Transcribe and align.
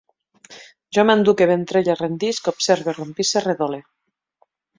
Jo 0.97 1.03
manduque, 1.09 1.47
ventrelle, 1.51 1.97
rendisc, 1.99 2.49
observe, 2.53 2.97
rompisse, 2.97 3.45
redole 3.47 3.83